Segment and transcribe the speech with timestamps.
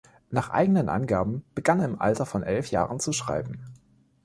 [0.31, 3.63] Nach eigenen Angaben begann er im Alter von elf Jahren zu schreiben.